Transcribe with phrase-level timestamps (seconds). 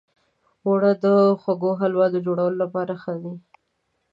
[0.65, 1.05] اوړه د
[1.41, 3.33] خوږو حلوو جوړولو لپاره ښه دي